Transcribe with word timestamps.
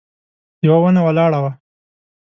يوه 0.65 0.77
ونه 0.83 1.01
ولاړه 1.07 1.39
وه. 1.43 1.51